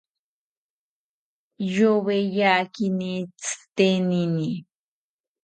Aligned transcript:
Yoweyakini 1.75 3.13
tzitenini 3.41 4.49